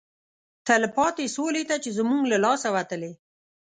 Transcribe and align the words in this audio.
تلپاتې 0.67 1.25
سولې 1.35 1.63
ته 1.69 1.75
چې 1.83 1.89
زموږ 1.97 2.21
له 2.31 2.37
لاسه 2.45 2.67
وتلی 2.75 3.13